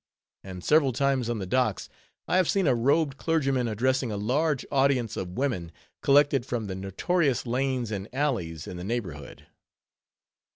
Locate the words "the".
1.37-1.45, 6.65-6.73, 8.77-8.83